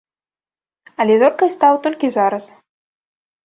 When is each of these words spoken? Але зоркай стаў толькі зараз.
Але 1.03 1.13
зоркай 1.25 1.49
стаў 1.59 1.73
толькі 1.87 2.07
зараз. 2.19 2.51